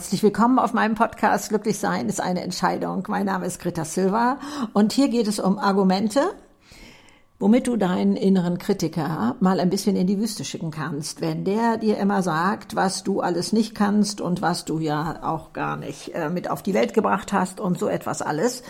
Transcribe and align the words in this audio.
Herzlich 0.00 0.22
willkommen 0.22 0.58
auf 0.58 0.72
meinem 0.72 0.94
Podcast 0.94 1.50
Glücklich 1.50 1.78
sein 1.78 2.08
ist 2.08 2.22
eine 2.22 2.40
Entscheidung. 2.40 3.04
Mein 3.08 3.26
Name 3.26 3.44
ist 3.44 3.60
Greta 3.60 3.84
Silva 3.84 4.38
und 4.72 4.94
hier 4.94 5.10
geht 5.10 5.28
es 5.28 5.38
um 5.38 5.58
Argumente, 5.58 6.22
womit 7.38 7.66
du 7.66 7.76
deinen 7.76 8.16
inneren 8.16 8.56
Kritiker 8.56 9.36
mal 9.40 9.60
ein 9.60 9.68
bisschen 9.68 9.96
in 9.96 10.06
die 10.06 10.18
Wüste 10.18 10.42
schicken 10.42 10.70
kannst. 10.70 11.20
Wenn 11.20 11.44
der 11.44 11.76
dir 11.76 11.98
immer 11.98 12.22
sagt, 12.22 12.76
was 12.76 13.02
du 13.02 13.20
alles 13.20 13.52
nicht 13.52 13.74
kannst 13.74 14.22
und 14.22 14.40
was 14.40 14.64
du 14.64 14.78
ja 14.78 15.18
auch 15.22 15.52
gar 15.52 15.76
nicht 15.76 16.14
äh, 16.14 16.30
mit 16.30 16.48
auf 16.48 16.62
die 16.62 16.72
Welt 16.72 16.94
gebracht 16.94 17.34
hast 17.34 17.60
und 17.60 17.78
so 17.78 17.86
etwas 17.86 18.22
alles. 18.22 18.62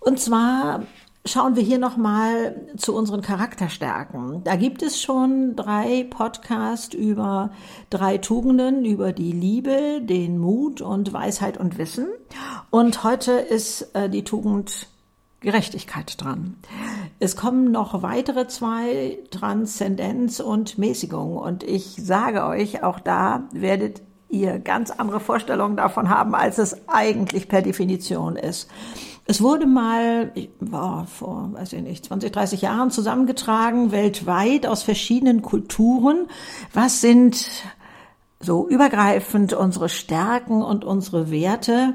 Und 0.00 0.18
zwar 0.18 0.84
schauen 1.26 1.56
wir 1.56 1.62
hier 1.62 1.78
nochmal 1.78 2.54
zu 2.76 2.94
unseren 2.94 3.22
Charakterstärken. 3.22 4.44
Da 4.44 4.56
gibt 4.56 4.82
es 4.82 5.00
schon 5.00 5.56
drei 5.56 6.06
Podcasts 6.08 6.94
über 6.94 7.50
drei 7.90 8.18
Tugenden, 8.18 8.84
über 8.84 9.12
die 9.12 9.32
Liebe, 9.32 10.00
den 10.02 10.38
Mut 10.38 10.82
und 10.82 11.12
Weisheit 11.12 11.56
und 11.56 11.78
Wissen. 11.78 12.08
Und 12.70 13.04
heute 13.04 13.32
ist 13.32 13.94
äh, 13.94 14.10
die 14.10 14.24
Tugend 14.24 14.88
Gerechtigkeit 15.40 16.22
dran. 16.22 16.56
Es 17.20 17.36
kommen 17.36 17.70
noch 17.70 18.02
weitere 18.02 18.48
zwei, 18.48 19.18
Transzendenz 19.30 20.40
und 20.40 20.78
Mäßigung. 20.78 21.36
Und 21.36 21.62
ich 21.62 21.96
sage 21.98 22.44
euch, 22.44 22.82
auch 22.82 22.98
da 22.98 23.44
werdet 23.52 24.02
ihr 24.30 24.58
ganz 24.58 24.90
andere 24.90 25.20
Vorstellungen 25.20 25.76
davon 25.76 26.08
haben, 26.08 26.34
als 26.34 26.58
es 26.58 26.88
eigentlich 26.88 27.48
per 27.48 27.62
Definition 27.62 28.36
ist. 28.36 28.68
Es 29.26 29.40
wurde 29.40 29.66
mal, 29.66 30.32
war 30.60 31.06
vor, 31.06 31.50
weiß 31.52 31.72
ich 31.72 31.82
nicht, 31.82 32.04
20, 32.04 32.30
30 32.30 32.60
Jahren 32.60 32.90
zusammengetragen, 32.90 33.90
weltweit 33.90 34.66
aus 34.66 34.82
verschiedenen 34.82 35.40
Kulturen. 35.40 36.26
Was 36.74 37.00
sind 37.00 37.46
so 38.38 38.68
übergreifend 38.68 39.54
unsere 39.54 39.88
Stärken 39.88 40.62
und 40.62 40.84
unsere 40.84 41.30
Werte? 41.30 41.94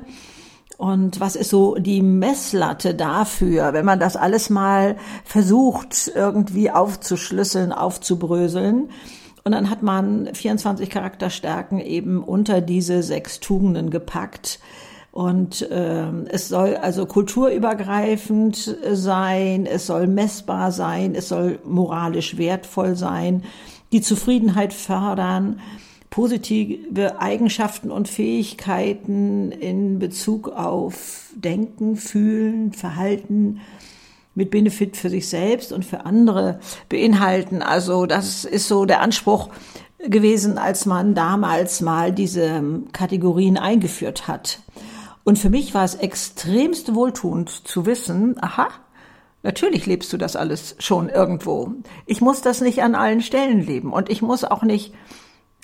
Und 0.78 1.20
was 1.20 1.36
ist 1.36 1.52
so 1.52 1.76
die 1.76 2.02
Messlatte 2.02 2.96
dafür, 2.96 3.74
wenn 3.74 3.86
man 3.86 4.00
das 4.00 4.16
alles 4.16 4.50
mal 4.50 4.98
versucht, 5.24 6.12
irgendwie 6.16 6.72
aufzuschlüsseln, 6.72 7.72
aufzubröseln? 7.72 8.90
Und 9.44 9.52
dann 9.52 9.70
hat 9.70 9.84
man 9.84 10.34
24 10.34 10.90
Charakterstärken 10.90 11.80
eben 11.80 12.24
unter 12.24 12.60
diese 12.62 13.04
sechs 13.04 13.40
Tugenden 13.40 13.92
gepackt 13.92 14.60
und 15.20 15.70
äh, 15.70 16.10
es 16.30 16.48
soll 16.48 16.78
also 16.78 17.06
kulturübergreifend 17.06 18.78
sein, 18.94 19.66
es 19.66 19.86
soll 19.86 20.08
messbar 20.08 20.72
sein, 20.72 21.14
es 21.14 21.28
soll 21.28 21.60
moralisch 21.66 22.38
wertvoll 22.38 22.96
sein, 22.96 23.44
die 23.92 24.00
Zufriedenheit 24.00 24.72
fördern, 24.72 25.60
positive 26.10 27.20
Eigenschaften 27.20 27.92
und 27.92 28.08
Fähigkeiten 28.08 29.52
in 29.52 30.00
Bezug 30.00 30.48
auf 30.48 31.32
Denken, 31.36 31.98
Fühlen, 31.98 32.72
Verhalten 32.72 33.60
mit 34.36 34.52
Benefit 34.52 34.96
für 34.96 35.10
sich 35.10 35.28
selbst 35.28 35.74
und 35.74 35.84
für 35.84 36.06
andere 36.06 36.62
beinhalten. 36.88 37.62
Also 37.62 38.06
das 38.06 38.46
ist 38.46 38.70
so 38.70 38.86
der 38.86 39.02
Anspruch 39.02 39.50
gewesen, 39.98 40.58
als 40.58 40.86
man 40.86 41.14
damals 41.14 41.82
mal 41.82 42.14
diese 42.14 42.64
Kategorien 42.94 43.58
eingeführt 43.58 44.30
hat. 44.30 44.60
Und 45.24 45.38
für 45.38 45.50
mich 45.50 45.74
war 45.74 45.84
es 45.84 45.96
extremst 45.96 46.96
wohltuend 46.96 47.50
zu 47.50 47.86
wissen, 47.86 48.36
aha, 48.42 48.68
natürlich 49.44 49.86
lebst 49.86 50.12
du 50.14 50.18
das 50.18 50.36
alles 50.36 50.76
schon 50.80 51.10
irgendwo. 51.10 51.74
Ich 52.06 52.22
muss 52.22 52.42
das 52.42 52.62
nicht 52.62 52.82
an 52.84 52.96
allen 52.96 53.22
Stellen 53.22 53.62
leben 53.62 53.94
und 53.94 54.10
ich 54.10 54.22
muss 54.22 54.44
auch 54.44 54.64
nicht 54.64 54.94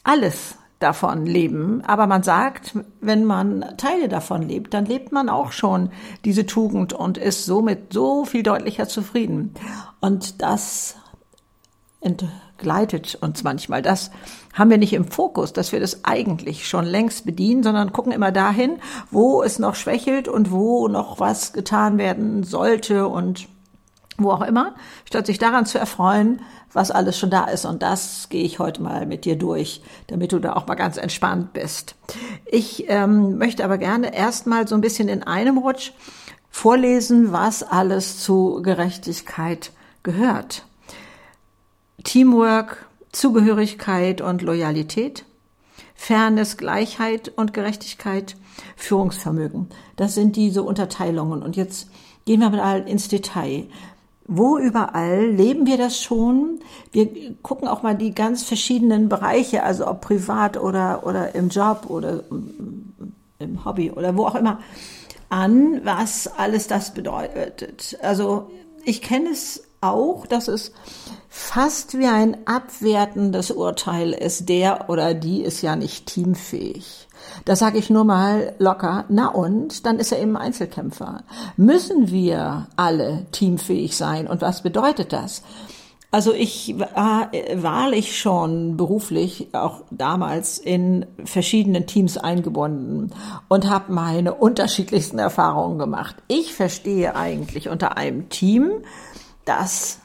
alles 0.03 0.57
davon 0.79 1.25
leben. 1.25 1.81
Aber 1.85 2.05
man 2.07 2.23
sagt, 2.23 2.77
wenn 3.01 3.25
man 3.25 3.75
Teile 3.77 4.07
davon 4.09 4.41
lebt, 4.43 4.73
dann 4.73 4.85
lebt 4.85 5.11
man 5.11 5.29
auch 5.29 5.51
schon 5.51 5.89
diese 6.25 6.45
Tugend 6.45 6.93
und 6.93 7.17
ist 7.17 7.45
somit 7.45 7.93
so 7.93 8.25
viel 8.25 8.43
deutlicher 8.43 8.87
zufrieden. 8.87 9.53
Und 9.99 10.41
das 10.41 10.95
entgleitet 12.57 13.15
uns 13.15 13.43
manchmal. 13.43 13.81
Das 13.81 14.11
haben 14.53 14.69
wir 14.69 14.77
nicht 14.77 14.93
im 14.93 15.05
Fokus, 15.05 15.51
dass 15.51 15.71
wir 15.71 15.79
das 15.79 16.05
eigentlich 16.05 16.67
schon 16.67 16.85
längst 16.85 17.25
bedienen, 17.25 17.63
sondern 17.63 17.91
gucken 17.91 18.13
immer 18.13 18.31
dahin, 18.31 18.79
wo 19.11 19.43
es 19.43 19.59
noch 19.59 19.75
schwächelt 19.75 20.27
und 20.27 20.51
wo 20.51 20.87
noch 20.87 21.19
was 21.19 21.51
getan 21.51 21.97
werden 21.97 22.43
sollte 22.43 23.07
und 23.07 23.47
wo 24.17 24.31
auch 24.31 24.41
immer, 24.41 24.75
statt 25.03 25.25
sich 25.25 25.39
daran 25.39 25.65
zu 25.65 25.77
erfreuen, 25.77 26.41
was 26.71 26.89
alles 26.89 27.19
schon 27.19 27.29
da 27.29 27.45
ist. 27.45 27.65
Und 27.65 27.81
das 27.81 28.29
gehe 28.29 28.45
ich 28.45 28.59
heute 28.59 28.81
mal 28.81 29.05
mit 29.05 29.25
dir 29.25 29.37
durch, 29.37 29.81
damit 30.07 30.31
du 30.31 30.39
da 30.39 30.53
auch 30.53 30.67
mal 30.67 30.75
ganz 30.75 30.95
entspannt 30.95 31.51
bist. 31.51 31.95
Ich 32.45 32.85
ähm, 32.87 33.37
möchte 33.37 33.65
aber 33.65 33.77
gerne 33.77 34.15
erstmal 34.15 34.69
so 34.69 34.75
ein 34.75 34.81
bisschen 34.81 35.09
in 35.09 35.23
einem 35.23 35.57
Rutsch 35.57 35.91
vorlesen, 36.49 37.33
was 37.33 37.63
alles 37.63 38.19
zu 38.19 38.61
Gerechtigkeit 38.61 39.71
gehört. 40.03 40.63
Teamwork, 42.05 42.85
Zugehörigkeit 43.11 44.21
und 44.21 44.41
Loyalität, 44.41 45.25
Fairness, 45.95 46.55
Gleichheit 46.55 47.33
und 47.35 47.53
Gerechtigkeit, 47.53 48.37
Führungsvermögen. 48.77 49.69
Das 49.97 50.15
sind 50.15 50.35
diese 50.37 50.63
Unterteilungen. 50.63 51.43
Und 51.43 51.57
jetzt 51.57 51.89
gehen 52.25 52.39
wir 52.39 52.49
mal 52.49 52.87
ins 52.87 53.09
Detail. 53.09 53.65
Wo 54.27 54.57
überall 54.57 55.27
leben 55.27 55.67
wir 55.67 55.77
das 55.77 56.01
schon? 56.01 56.59
Wir 56.91 57.35
gucken 57.41 57.67
auch 57.67 57.83
mal 57.83 57.95
die 57.95 58.13
ganz 58.13 58.43
verschiedenen 58.43 59.09
Bereiche, 59.09 59.63
also 59.63 59.87
ob 59.87 60.01
privat 60.01 60.57
oder, 60.57 61.05
oder 61.05 61.35
im 61.35 61.49
Job 61.49 61.85
oder 61.89 62.23
im 63.39 63.65
Hobby 63.65 63.91
oder 63.91 64.15
wo 64.15 64.25
auch 64.25 64.35
immer 64.35 64.59
an, 65.29 65.81
was 65.83 66.27
alles 66.27 66.67
das 66.67 66.93
bedeutet. 66.93 67.97
Also 68.01 68.51
ich 68.83 69.01
kenne 69.01 69.29
es 69.29 69.63
auch, 69.91 70.25
dass 70.27 70.47
es 70.47 70.71
fast 71.29 71.97
wie 71.97 72.07
ein 72.07 72.37
abwertendes 72.45 73.51
Urteil 73.51 74.13
ist, 74.13 74.47
der 74.47 74.89
oder 74.89 75.13
die 75.13 75.41
ist 75.41 75.61
ja 75.61 75.75
nicht 75.75 76.05
teamfähig. 76.05 77.07
Da 77.43 77.55
sage 77.55 77.77
ich 77.77 77.89
nur 77.89 78.05
mal 78.05 78.53
locker, 78.59 79.05
na 79.09 79.27
und, 79.27 79.85
dann 79.85 79.99
ist 79.99 80.11
er 80.11 80.21
eben 80.21 80.37
Einzelkämpfer. 80.37 81.23
Müssen 81.57 82.09
wir 82.09 82.67
alle 82.77 83.25
teamfähig 83.31 83.97
sein 83.97 84.27
und 84.27 84.41
was 84.41 84.61
bedeutet 84.61 85.11
das? 85.11 85.41
Also 86.15 86.31
ich 86.33 86.75
war 86.79 87.29
wahrlich 87.55 88.17
schon 88.17 88.77
beruflich 88.77 89.49
auch 89.51 89.81
damals 89.91 90.57
in 90.59 91.05
verschiedenen 91.25 91.87
Teams 91.87 92.17
eingebunden 92.17 93.11
und 93.49 93.69
habe 93.69 93.91
meine 93.91 94.33
unterschiedlichsten 94.35 95.19
Erfahrungen 95.19 95.77
gemacht. 95.77 96.15
Ich 96.29 96.53
verstehe 96.53 97.17
eigentlich 97.17 97.67
unter 97.67 97.97
einem 97.97 98.29
Team, 98.29 98.71
das 99.45 99.99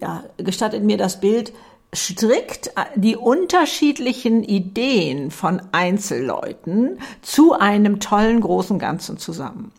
ja, 0.00 0.24
gestattet 0.38 0.82
mir 0.82 0.96
das 0.96 1.20
Bild, 1.20 1.52
strikt 1.94 2.72
die 2.94 3.16
unterschiedlichen 3.16 4.42
Ideen 4.44 5.30
von 5.30 5.60
Einzelleuten 5.72 6.98
zu 7.22 7.52
einem 7.52 8.00
tollen 8.00 8.40
großen 8.40 8.78
Ganzen 8.78 9.18
zusammen. 9.18 9.72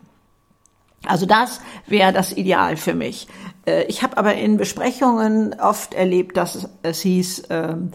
Also 1.06 1.26
das 1.26 1.60
wäre 1.86 2.12
das 2.12 2.32
Ideal 2.32 2.76
für 2.76 2.94
mich. 2.94 3.26
Äh, 3.66 3.84
ich 3.84 4.02
habe 4.02 4.18
aber 4.18 4.34
in 4.34 4.56
Besprechungen 4.56 5.58
oft 5.58 5.94
erlebt, 5.94 6.36
dass 6.36 6.68
es 6.82 7.00
hieß, 7.00 7.44
ähm, 7.50 7.92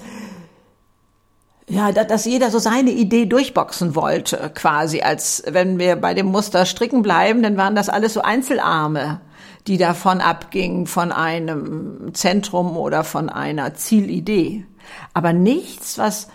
ja, 1.70 1.92
dass 1.92 2.26
jeder 2.26 2.50
so 2.50 2.60
seine 2.60 2.92
Idee 2.92 3.26
durchboxen 3.26 3.96
wollte, 3.96 4.52
quasi, 4.56 5.02
als 5.02 5.44
wenn 5.48 5.80
wir 5.80 5.98
bei 5.98 6.14
dem 6.14 6.28
Muster 6.28 6.66
stricken 6.66 7.02
bleiben, 7.02 7.44
dann 7.44 7.58
waren 7.58 7.76
das 7.76 7.90
alles 7.90 8.14
so 8.14 8.22
Einzelarme 8.22 9.22
die 9.68 9.78
davon 9.78 10.22
abging, 10.22 10.88
von 10.88 11.12
einem 11.12 12.14
Zentrum 12.14 12.78
oder 12.78 13.04
von 13.04 13.30
einer 13.30 13.76
Zielidee. 13.76 14.66
Aber 15.14 15.34
nichts, 15.34 15.98
was 15.98 16.30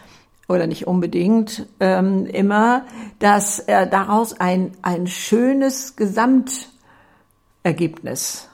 oder 0.49 0.67
nicht 0.67 0.87
unbedingt 0.87 1.67
ähm, 1.81 2.27
immer, 2.27 2.85
dass 3.19 3.61
äh, 3.61 3.89
daraus 3.89 4.39
ein, 4.39 4.73
ein 4.83 5.07
schönes 5.07 5.97
Gesamtergebnis 5.97 8.51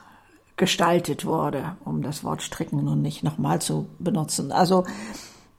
gestaltet 0.55 1.25
wurde, 1.25 1.75
um 1.83 2.01
das 2.01 2.23
Wort 2.23 2.41
stricken 2.41 2.81
nun 2.83 3.01
nicht 3.01 3.23
nochmal 3.23 3.59
zu 3.61 3.89
benutzen. 3.97 4.51
Also 4.51 4.85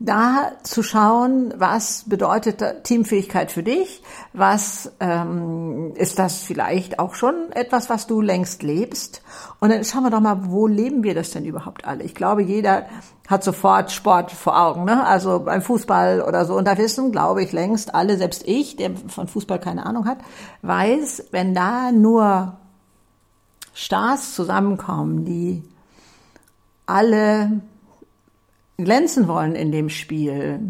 da 0.03 0.53
zu 0.63 0.83
schauen, 0.83 1.53
was 1.59 2.05
bedeutet 2.07 2.85
Teamfähigkeit 2.85 3.53
für 3.53 3.63
dich, 3.63 4.03
was 4.33 4.91
ähm, 4.99 5.93
ist 5.95 6.19
das 6.19 6.39
vielleicht 6.39 6.99
auch 6.99 7.15
schon 7.15 7.53
etwas, 7.53 7.91
was 7.91 8.07
du 8.07 8.23
längst 8.23 8.63
lebst. 8.63 9.21
Und 9.61 9.71
dann 9.71 9.85
schauen 9.85 10.05
wir 10.05 10.11
doch 10.11 10.21
mal, 10.21 10.51
wo 10.51 10.67
leben 10.67 11.03
wir 11.03 11.15
das 11.15 11.33
denn 11.33 11.45
überhaupt 11.45 11.85
alle? 11.85 12.03
Ich 12.03 12.15
glaube, 12.15 12.43
jeder 12.43 12.87
hat 13.29 13.45
sofort 13.45 13.93
Sport 13.93 14.33
vor 14.33 14.59
Augen, 14.59 14.85
ne? 14.85 15.07
also 15.07 15.41
beim 15.41 15.61
Fußball 15.61 16.23
oder 16.23 16.47
so. 16.47 16.57
Und 16.57 16.65
da 16.65 16.79
wissen, 16.79 17.13
glaube 17.13 17.43
ich, 17.43 17.53
längst 17.53 17.95
alle, 17.95 18.17
selbst 18.17 18.49
ich, 18.49 18.77
der 18.77 18.93
von 18.97 19.29
Fußball 19.29 19.61
keine 19.61 19.85
Ahnung 19.85 20.07
hat, 20.07 20.19
weiß, 20.63 21.27
wenn 21.31 21.55
da 21.55 21.93
nur 21.93 22.57
Stars 23.75 24.35
zusammenkommen, 24.35 25.27
die 25.27 25.63
alle 26.87 27.61
glänzen 28.85 29.29
wollen 29.29 29.55
in 29.55 29.73
dem 29.73 29.89
Spiel, 29.89 30.61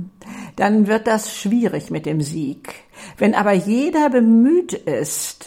dann 0.57 0.87
wird 0.87 1.07
das 1.07 1.35
schwierig 1.35 1.91
mit 1.91 2.07
dem 2.07 2.21
Sieg. 2.21 2.75
Wenn 3.17 3.35
aber 3.35 3.53
jeder 3.53 4.11
bemüht 4.11 4.73
ist, 4.73 5.47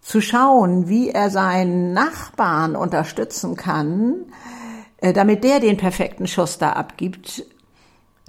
zu 0.00 0.20
schauen, 0.20 0.88
wie 0.88 1.10
er 1.10 1.30
seinen 1.30 1.92
Nachbarn 1.92 2.76
unterstützen 2.76 3.56
kann, 3.56 4.26
äh, 4.98 5.12
damit 5.12 5.42
der 5.42 5.58
den 5.58 5.76
perfekten 5.76 6.28
Schuss 6.28 6.58
da 6.58 6.74
abgibt, 6.74 7.44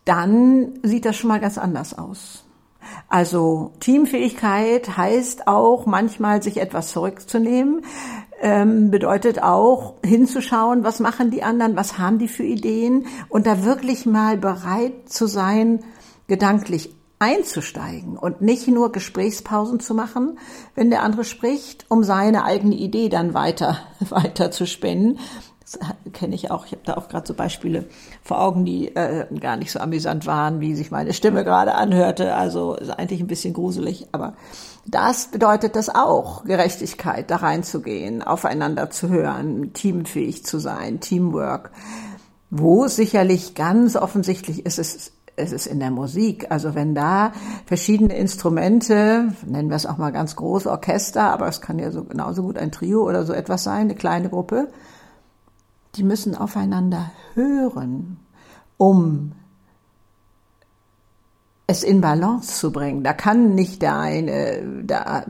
dann 0.04 0.80
sieht 0.82 1.06
das 1.06 1.18
schon 1.18 1.28
mal 1.28 1.40
ganz 1.40 1.58
anders 1.58 1.98
aus. 1.98 2.46
Also 3.10 3.74
Teamfähigkeit 3.80 4.98
heißt 4.98 5.48
auch 5.48 5.86
manchmal 5.86 6.42
sich 6.42 6.58
etwas 6.58 6.92
zurückzunehmen, 6.92 7.86
ähm, 8.42 8.92
bedeutet 8.92 9.42
auch 9.42 9.96
hinzuschauen, 10.04 10.84
was 10.84 11.00
machen 11.00 11.32
die 11.32 11.44
anderen, 11.44 11.76
was 11.76 11.98
haben 11.98 12.20
die 12.20 12.28
für 12.28 12.44
Ideen 12.44 13.08
und 13.30 13.48
da 13.48 13.64
wirklich 13.64 14.06
mal 14.06 14.38
bereit 14.38 15.10
zu 15.10 15.28
sein, 15.28 15.84
gedanklich 16.28 16.94
einzusteigen 17.20 18.16
und 18.16 18.42
nicht 18.42 18.68
nur 18.68 18.92
Gesprächspausen 18.92 19.80
zu 19.80 19.96
machen, 19.96 20.38
wenn 20.76 20.92
der 20.92 21.02
andere 21.02 21.24
spricht, 21.24 21.86
um 21.90 22.04
seine 22.04 22.44
eigene 22.44 22.76
Idee 22.76 23.10
dann 23.10 23.34
weiter, 23.34 23.80
weiter 24.10 24.52
zu 24.52 24.68
spinnen, 24.68 25.20
kenne 26.14 26.36
ich 26.36 26.50
auch. 26.50 26.66
Ich 26.66 26.72
habe 26.72 26.82
da 26.86 26.94
auch 26.96 27.10
gerade 27.10 27.28
so 27.28 27.34
Beispiele 27.34 27.86
vor 28.24 28.40
Augen, 28.42 28.64
die 28.64 28.96
äh, 28.96 29.26
gar 29.40 29.58
nicht 29.58 29.72
so 29.72 29.80
amüsant 29.80 30.26
waren, 30.26 30.62
wie 30.62 30.76
sich 30.76 30.92
meine 30.92 31.14
Stimme 31.14 31.44
gerade 31.44 31.76
anhörte. 31.76 32.36
Also 32.36 32.76
ist 32.76 32.90
eigentlich 32.90 33.20
ein 33.20 33.28
bisschen 33.28 33.54
gruselig, 33.54 34.08
aber 34.14 34.34
das 34.86 35.28
bedeutet 35.28 35.76
das 35.76 35.90
auch, 35.94 36.46
Gerechtigkeit, 36.46 37.30
da 37.30 37.38
reinzugehen, 37.38 38.24
aufeinander 38.24 38.90
zu 38.90 39.10
hören, 39.10 39.74
teamfähig 39.74 40.46
zu 40.46 40.60
sein, 40.60 41.02
Teamwork. 41.02 41.72
Wo 42.50 42.88
sicherlich 42.88 43.54
ganz 43.54 43.98
offensichtlich 43.98 44.66
ist 44.66 44.80
es, 44.80 45.12
es 45.36 45.52
ist 45.52 45.68
in 45.68 45.82
der 45.82 45.92
Musik. 45.92 46.48
Also 46.50 46.76
wenn 46.76 46.96
da 46.96 47.34
verschiedene 47.66 48.16
Instrumente, 48.16 49.34
nennen 49.46 49.70
wir 49.70 49.76
es 49.76 49.86
auch 49.86 49.98
mal 49.98 50.12
ganz 50.14 50.38
groß 50.38 50.68
Orchester, 50.68 51.24
aber 51.24 51.50
es 51.50 51.60
kann 51.60 51.78
ja 51.78 51.92
so 51.92 52.06
genauso 52.06 52.44
gut 52.44 52.58
ein 52.58 52.72
Trio 52.72 53.06
oder 53.06 53.26
so 53.26 53.34
etwas 53.34 53.66
sein, 53.66 53.82
eine 53.82 53.96
kleine 53.96 54.30
Gruppe, 54.30 54.70
die 55.98 56.04
müssen 56.04 56.36
aufeinander 56.36 57.12
hören, 57.34 58.18
um 58.78 59.34
es 61.68 61.84
in 61.84 62.00
Balance 62.00 62.60
zu 62.60 62.72
bringen. 62.72 63.04
Da 63.04 63.14
kann 63.14 63.54
nicht 63.56 63.82
der 63.82 63.98
eine 63.98 64.84
da 64.84 65.26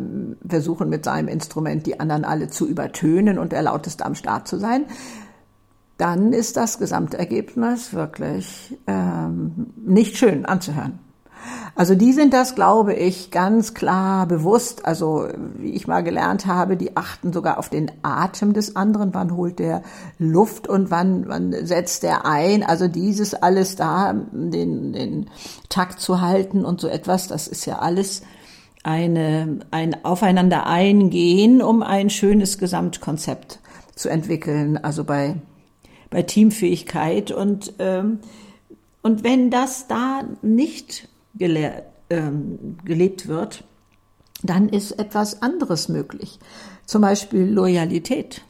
versuchen, 0.48 0.90
mit 0.90 1.04
seinem 1.04 1.28
Instrument 1.30 1.88
die 1.88 2.00
anderen 2.00 2.26
alle 2.26 2.50
zu 2.50 2.68
übertönen 2.68 3.40
und 3.40 3.52
der 3.52 3.64
lauteste 3.64 4.06
am 4.06 4.14
Start 4.14 4.48
zu 4.48 4.60
sein. 4.60 4.86
Dann 5.98 6.34
ist 6.34 6.58
das 6.58 6.78
Gesamtergebnis 6.78 7.94
wirklich 7.94 8.78
ähm, 8.86 9.74
nicht 9.84 10.18
schön 10.18 10.46
anzuhören. 10.46 11.00
Also 11.78 11.94
die 11.94 12.12
sind 12.12 12.34
das, 12.34 12.56
glaube 12.56 12.96
ich, 12.96 13.30
ganz 13.30 13.76
klar 13.76 14.26
bewusst. 14.26 14.88
Also 14.88 15.28
wie 15.60 15.74
ich 15.74 15.86
mal 15.86 16.02
gelernt 16.02 16.48
habe, 16.48 16.76
die 16.76 16.98
achten 16.98 17.32
sogar 17.32 17.60
auf 17.60 17.70
den 17.70 17.92
Atem 18.02 18.54
des 18.54 18.76
anderen. 18.76 19.14
Wann 19.14 19.38
holt 19.38 19.60
der 19.60 19.84
Luft 20.18 20.68
und 20.68 20.90
wann, 20.90 21.28
wann 21.28 21.54
setzt 21.68 22.02
der 22.02 22.26
ein? 22.26 22.64
Also 22.64 22.88
dieses 22.88 23.36
alles 23.36 23.76
da, 23.76 24.16
den, 24.32 24.92
den 24.92 25.30
Takt 25.70 26.00
zu 26.00 26.20
halten 26.20 26.66
und 26.66 26.82
so 26.82 26.88
etwas, 26.88 27.28
das 27.28 27.48
ist 27.48 27.68
ja 27.68 27.78
alles 27.78 28.24
eine, 28.82 29.60
ein 29.70 30.04
Aufeinander 30.04 30.66
eingehen, 30.66 31.62
um 31.62 31.84
ein 31.84 32.10
schönes 32.10 32.58
Gesamtkonzept 32.58 33.60
zu 33.94 34.10
entwickeln. 34.10 34.78
Also 34.78 35.04
bei, 35.04 35.36
bei 36.10 36.24
Teamfähigkeit 36.24 37.30
und, 37.30 37.74
ähm, 37.78 38.18
und 39.04 39.24
wenn 39.24 39.52
das 39.52 39.86
da 39.88 40.24
nicht 40.42 41.08
gele 41.38 41.84
ähm, 42.10 42.78
gelebt 42.84 43.28
wird, 43.28 43.64
dann 44.44 44.70
ist 44.70 44.92
etwas 44.92 45.42
anderes 45.42 45.90
möglich. 45.90 46.40
Zum 46.86 47.02
Beispiel 47.02 47.44
Loyalität. 47.44 48.44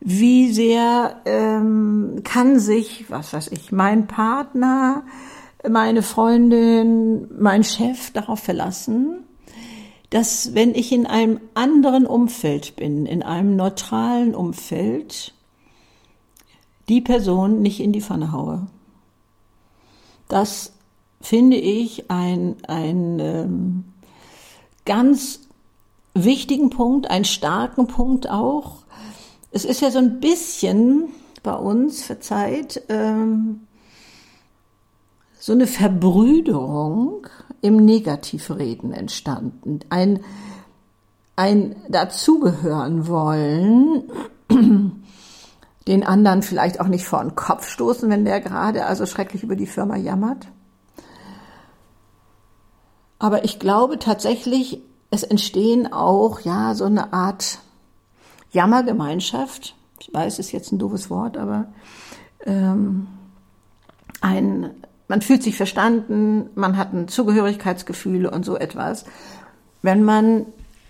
Wie 0.00 0.52
sehr 0.52 1.20
ähm, 1.24 2.20
kann 2.22 2.60
sich, 2.60 3.10
was 3.10 3.32
weiß 3.32 3.48
ich, 3.48 3.72
mein 3.72 4.06
Partner, 4.06 5.02
meine 5.68 6.02
Freundin, 6.02 7.28
mein 7.36 7.64
Chef 7.64 8.12
darauf 8.12 8.40
verlassen, 8.40 9.24
dass 10.10 10.54
wenn 10.54 10.74
ich 10.74 10.92
in 10.92 11.06
einem 11.06 11.40
anderen 11.54 12.06
Umfeld 12.06 12.76
bin, 12.76 13.06
in 13.06 13.22
einem 13.22 13.56
neutralen 13.56 14.34
Umfeld, 14.34 15.34
die 16.88 17.00
Person 17.00 17.60
nicht 17.60 17.80
in 17.80 17.92
die 17.92 18.00
Pfanne 18.00 18.32
haue. 18.32 18.66
Das 20.28 20.72
finde 21.20 21.56
ich, 21.56 22.10
ein, 22.10 22.56
ein 22.66 23.18
ähm, 23.18 23.84
ganz 24.84 25.40
wichtigen 26.14 26.70
Punkt, 26.70 27.10
einen 27.10 27.24
starken 27.24 27.86
Punkt 27.86 28.28
auch. 28.28 28.84
Es 29.50 29.64
ist 29.64 29.80
ja 29.80 29.90
so 29.90 29.98
ein 29.98 30.20
bisschen 30.20 31.08
bei 31.42 31.54
uns, 31.54 32.02
verzeiht, 32.02 32.82
ähm, 32.88 33.60
so 35.38 35.52
eine 35.52 35.66
Verbrüderung 35.66 37.26
im 37.60 37.76
Negativreden 37.76 38.92
entstanden. 38.92 39.80
Ein, 39.88 40.20
ein 41.36 41.76
dazugehören 41.88 43.06
wollen, 43.06 44.10
den 45.88 46.04
anderen 46.04 46.42
vielleicht 46.42 46.80
auch 46.80 46.88
nicht 46.88 47.04
vor 47.04 47.22
den 47.22 47.34
Kopf 47.34 47.68
stoßen, 47.68 48.10
wenn 48.10 48.24
der 48.24 48.40
gerade 48.40 48.86
also 48.86 49.06
schrecklich 49.06 49.42
über 49.42 49.56
die 49.56 49.66
Firma 49.66 49.96
jammert. 49.96 50.48
Aber 53.18 53.44
ich 53.44 53.58
glaube 53.58 53.98
tatsächlich, 53.98 54.80
es 55.10 55.22
entstehen 55.22 55.92
auch, 55.92 56.40
ja, 56.40 56.74
so 56.74 56.84
eine 56.84 57.12
Art 57.12 57.58
Jammergemeinschaft. 58.52 59.74
Ich 60.00 60.12
weiß, 60.12 60.34
es 60.34 60.46
ist 60.46 60.52
jetzt 60.52 60.72
ein 60.72 60.78
doofes 60.78 61.10
Wort, 61.10 61.36
aber 61.36 61.66
ähm, 62.46 63.08
ein, 64.20 64.70
man 65.08 65.22
fühlt 65.22 65.42
sich 65.42 65.56
verstanden, 65.56 66.50
man 66.54 66.76
hat 66.76 66.92
ein 66.92 67.08
Zugehörigkeitsgefühl 67.08 68.26
und 68.26 68.44
so 68.44 68.56
etwas. 68.56 69.04
Wenn 69.82 70.04
man 70.04 70.46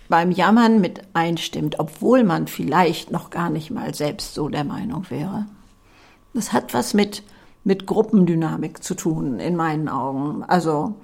beim 0.09 0.31
Jammern 0.31 0.81
mit 0.81 1.01
einstimmt, 1.13 1.79
obwohl 1.79 2.23
man 2.23 2.47
vielleicht 2.47 3.11
noch 3.11 3.29
gar 3.29 3.49
nicht 3.49 3.69
mal 3.69 3.93
selbst 3.93 4.33
so 4.33 4.49
der 4.49 4.63
Meinung 4.63 5.05
wäre. 5.09 5.45
Das 6.33 6.51
hat 6.51 6.73
was 6.73 6.93
mit, 6.93 7.23
mit 7.63 7.85
Gruppendynamik 7.85 8.83
zu 8.83 8.95
tun, 8.95 9.39
in 9.39 9.55
meinen 9.55 9.87
Augen. 9.87 10.43
Also, 10.43 10.95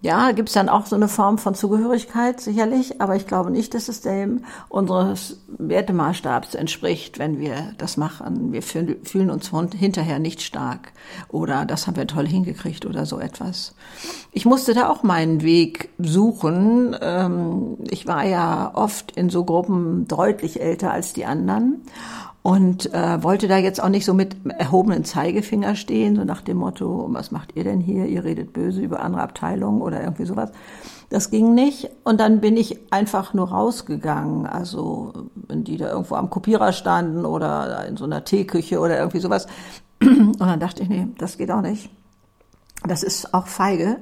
ja, 0.00 0.30
gibt 0.30 0.48
es 0.48 0.54
dann 0.54 0.68
auch 0.68 0.86
so 0.86 0.94
eine 0.94 1.08
Form 1.08 1.38
von 1.38 1.56
Zugehörigkeit, 1.56 2.40
sicherlich, 2.40 3.00
aber 3.00 3.16
ich 3.16 3.26
glaube 3.26 3.50
nicht, 3.50 3.74
dass 3.74 3.88
es 3.88 4.00
dem 4.00 4.44
unseres 4.68 5.40
Wertemaßstabs 5.58 6.54
entspricht, 6.54 7.18
wenn 7.18 7.40
wir 7.40 7.74
das 7.78 7.96
machen. 7.96 8.52
Wir 8.52 8.62
fühlen 8.62 9.30
uns 9.30 9.50
hinterher 9.76 10.20
nicht 10.20 10.42
stark 10.42 10.92
oder 11.28 11.64
das 11.64 11.88
haben 11.88 11.96
wir 11.96 12.06
toll 12.06 12.28
hingekriegt 12.28 12.86
oder 12.86 13.06
so 13.06 13.18
etwas. 13.18 13.74
Ich 14.30 14.46
musste 14.46 14.72
da 14.72 14.88
auch 14.88 15.02
meinen 15.02 15.42
Weg 15.42 15.88
suchen. 15.98 16.96
Ähm, 17.00 17.78
ich 17.90 18.06
war 18.06 18.24
ja 18.24 18.70
oft 18.74 19.10
in 19.16 19.30
so 19.30 19.44
Gruppen 19.44 20.06
deutlich 20.06 20.60
älter 20.60 20.92
als 20.92 21.12
die 21.12 21.24
anderen 21.24 21.82
und 22.42 22.92
äh, 22.94 23.22
wollte 23.22 23.48
da 23.48 23.58
jetzt 23.58 23.82
auch 23.82 23.88
nicht 23.88 24.04
so 24.04 24.14
mit 24.14 24.36
erhobenen 24.46 25.04
Zeigefinger 25.04 25.74
stehen, 25.74 26.16
so 26.16 26.24
nach 26.24 26.40
dem 26.40 26.58
Motto, 26.58 27.06
was 27.10 27.30
macht 27.30 27.56
ihr 27.56 27.64
denn 27.64 27.80
hier? 27.80 28.06
Ihr 28.06 28.24
redet 28.24 28.52
böse 28.52 28.80
über 28.80 29.00
andere 29.00 29.22
Abteilungen 29.22 29.82
oder 29.82 30.00
irgendwie 30.00 30.24
sowas. 30.24 30.50
Das 31.10 31.30
ging 31.30 31.54
nicht. 31.54 31.90
Und 32.04 32.20
dann 32.20 32.40
bin 32.40 32.56
ich 32.56 32.92
einfach 32.92 33.34
nur 33.34 33.48
rausgegangen. 33.48 34.46
Also, 34.46 35.12
wenn 35.34 35.64
die 35.64 35.76
da 35.76 35.90
irgendwo 35.90 36.14
am 36.14 36.30
Kopierer 36.30 36.72
standen 36.72 37.24
oder 37.24 37.86
in 37.86 37.96
so 37.96 38.04
einer 38.04 38.24
Teeküche 38.24 38.78
oder 38.78 38.98
irgendwie 38.98 39.20
sowas. 39.20 39.46
Und 40.00 40.38
dann 40.38 40.60
dachte 40.60 40.82
ich, 40.82 40.88
nee, 40.88 41.08
das 41.18 41.38
geht 41.38 41.50
auch 41.50 41.62
nicht. 41.62 41.90
Das 42.86 43.02
ist 43.02 43.34
auch 43.34 43.46
feige. 43.46 43.96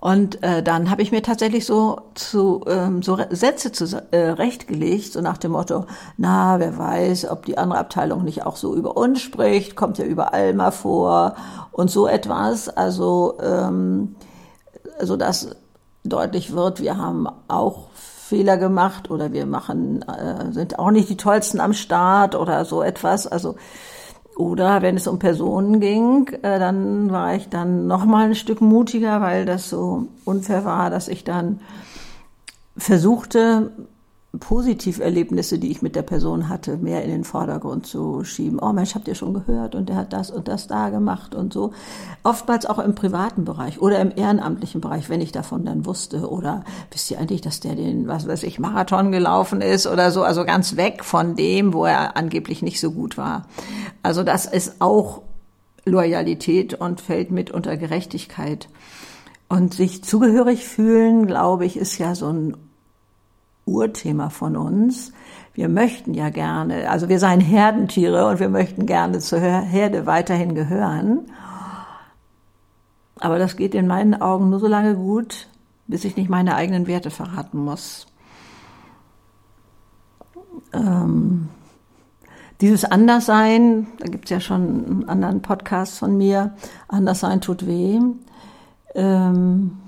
Und 0.00 0.42
äh, 0.42 0.62
dann 0.62 0.90
habe 0.90 1.00
ich 1.00 1.12
mir 1.12 1.22
tatsächlich 1.22 1.64
so 1.64 1.98
zu 2.14 2.62
ähm, 2.66 3.02
so 3.02 3.18
Sätze 3.30 3.72
zurechtgelegt, 3.72 5.06
äh, 5.06 5.10
so 5.10 5.20
nach 5.22 5.38
dem 5.38 5.52
Motto: 5.52 5.86
Na, 6.18 6.58
wer 6.58 6.76
weiß, 6.76 7.30
ob 7.30 7.46
die 7.46 7.56
andere 7.56 7.78
Abteilung 7.78 8.24
nicht 8.24 8.44
auch 8.44 8.56
so 8.56 8.74
über 8.74 8.96
uns 8.96 9.22
spricht, 9.22 9.76
kommt 9.76 9.96
ja 9.98 10.04
überall 10.04 10.52
mal 10.52 10.72
vor 10.72 11.36
und 11.72 11.90
so 11.90 12.06
etwas. 12.06 12.68
Also 12.68 13.38
ähm, 13.40 14.16
so 15.00 15.16
dass 15.16 15.56
deutlich 16.04 16.52
wird, 16.52 16.80
wir 16.80 16.98
haben 16.98 17.26
auch 17.48 17.88
Fehler 17.94 18.56
gemacht 18.56 19.10
oder 19.10 19.32
wir 19.32 19.46
machen 19.46 20.02
äh, 20.02 20.52
sind 20.52 20.78
auch 20.78 20.90
nicht 20.90 21.08
die 21.08 21.16
tollsten 21.16 21.60
am 21.60 21.72
Start 21.72 22.34
oder 22.34 22.64
so 22.64 22.82
etwas. 22.82 23.26
Also 23.26 23.56
oder 24.36 24.82
wenn 24.82 24.96
es 24.96 25.06
um 25.06 25.18
Personen 25.18 25.80
ging, 25.80 26.28
äh, 26.42 26.58
dann 26.58 27.10
war 27.10 27.34
ich 27.34 27.48
dann 27.48 27.86
noch 27.86 28.04
mal 28.04 28.26
ein 28.26 28.34
Stück 28.34 28.60
mutiger, 28.60 29.20
weil 29.20 29.44
das 29.44 29.68
so 29.70 30.06
unfair 30.24 30.64
war, 30.64 30.90
dass 30.90 31.08
ich 31.08 31.24
dann 31.24 31.60
versuchte, 32.76 33.70
Positiverlebnisse, 34.38 35.58
die 35.58 35.70
ich 35.70 35.82
mit 35.82 35.96
der 35.96 36.02
Person 36.02 36.48
hatte, 36.48 36.76
mehr 36.76 37.02
in 37.04 37.10
den 37.10 37.24
Vordergrund 37.24 37.86
zu 37.86 38.24
schieben. 38.24 38.58
Oh 38.60 38.72
Mensch, 38.72 38.94
habt 38.94 39.08
ihr 39.08 39.14
schon 39.14 39.34
gehört 39.34 39.74
und 39.74 39.88
der 39.88 39.96
hat 39.96 40.12
das 40.12 40.30
und 40.30 40.48
das 40.48 40.66
da 40.66 40.90
gemacht 40.90 41.34
und 41.34 41.52
so. 41.52 41.72
Oftmals 42.22 42.66
auch 42.66 42.78
im 42.78 42.94
privaten 42.94 43.44
Bereich 43.44 43.80
oder 43.80 44.00
im 44.00 44.12
ehrenamtlichen 44.14 44.80
Bereich, 44.80 45.08
wenn 45.08 45.20
ich 45.20 45.32
davon 45.32 45.64
dann 45.64 45.86
wusste. 45.86 46.28
Oder 46.28 46.64
wisst 46.90 47.10
ihr 47.10 47.18
eigentlich, 47.18 47.40
dass 47.40 47.60
der 47.60 47.74
den, 47.74 48.08
was 48.08 48.26
weiß 48.26 48.42
ich, 48.42 48.58
Marathon 48.58 49.12
gelaufen 49.12 49.60
ist 49.60 49.86
oder 49.86 50.10
so. 50.10 50.22
Also 50.22 50.44
ganz 50.44 50.76
weg 50.76 51.04
von 51.04 51.36
dem, 51.36 51.72
wo 51.72 51.84
er 51.84 52.16
angeblich 52.16 52.62
nicht 52.62 52.80
so 52.80 52.90
gut 52.92 53.16
war. 53.16 53.46
Also 54.02 54.22
das 54.22 54.46
ist 54.46 54.80
auch 54.80 55.22
Loyalität 55.84 56.74
und 56.74 57.00
fällt 57.00 57.30
mit 57.30 57.50
unter 57.50 57.76
Gerechtigkeit. 57.76 58.68
Und 59.48 59.74
sich 59.74 60.02
zugehörig 60.02 60.66
fühlen, 60.66 61.26
glaube 61.26 61.66
ich, 61.66 61.76
ist 61.76 61.98
ja 61.98 62.14
so 62.14 62.28
ein 62.28 62.56
Urthema 63.66 64.30
von 64.30 64.56
uns. 64.56 65.12
Wir 65.54 65.68
möchten 65.68 66.14
ja 66.14 66.30
gerne, 66.30 66.90
also 66.90 67.08
wir 67.08 67.18
seien 67.18 67.40
Herdentiere 67.40 68.26
und 68.26 68.40
wir 68.40 68.48
möchten 68.48 68.86
gerne 68.86 69.20
zur 69.20 69.40
Herde 69.40 70.06
weiterhin 70.06 70.54
gehören. 70.54 71.30
Aber 73.20 73.38
das 73.38 73.56
geht 73.56 73.74
in 73.74 73.86
meinen 73.86 74.20
Augen 74.20 74.50
nur 74.50 74.58
so 74.58 74.66
lange 74.66 74.96
gut, 74.96 75.48
bis 75.86 76.04
ich 76.04 76.16
nicht 76.16 76.28
meine 76.28 76.56
eigenen 76.56 76.86
Werte 76.86 77.10
verraten 77.10 77.58
muss. 77.58 78.06
Ähm, 80.72 81.48
dieses 82.60 82.84
Anderssein, 82.84 83.86
da 83.98 84.06
gibt 84.06 84.24
es 84.24 84.30
ja 84.30 84.40
schon 84.40 84.84
einen 84.84 85.08
anderen 85.08 85.42
Podcast 85.42 85.98
von 85.98 86.16
mir, 86.16 86.54
Anderssein 86.88 87.40
tut 87.40 87.66
weh. 87.66 88.00
Ähm, 88.94 89.78